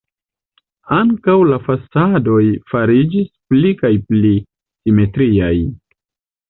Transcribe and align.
Ankaŭ 0.95 1.35
la 1.49 1.59
fasadoj 1.67 2.41
fariĝis 2.73 3.31
pli 3.55 3.75
kaj 3.83 3.95
pli 4.09 4.35
simetriaj. 4.43 5.57